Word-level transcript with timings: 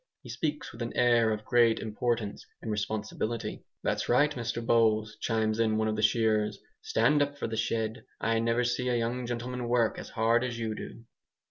He 0.23 0.29
speaks 0.29 0.71
with 0.71 0.81
an 0.81 0.97
air 0.97 1.29
of 1.31 1.45
great 1.45 1.77
importance 1.79 2.43
and 2.59 2.71
responsibility. 2.71 3.63
"That's 3.83 4.09
right, 4.09 4.31
Mr 4.33 4.65
Bowles," 4.65 5.15
chimes 5.21 5.59
in 5.59 5.77
one 5.77 5.87
of 5.87 5.95
the 5.95 6.01
shearers, 6.01 6.57
"stand 6.81 7.21
up 7.21 7.37
for 7.37 7.45
the 7.45 7.55
shed. 7.55 8.03
I 8.19 8.39
never 8.39 8.63
see 8.63 8.87
a 8.89 8.95
young 8.97 9.27
gentleman 9.27 9.67
work 9.69 9.99
as 9.99 10.09
hard 10.09 10.43
as 10.43 10.57
you 10.57 10.73
do." 10.73 11.03